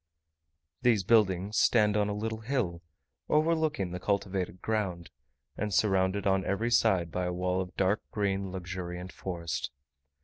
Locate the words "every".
6.43-6.71